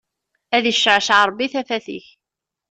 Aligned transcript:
Ad 0.55 0.63
iccewceɛ 0.71 1.21
Ṛebbi 1.29 1.47
tafat 1.53 1.87
ik. 1.97 2.05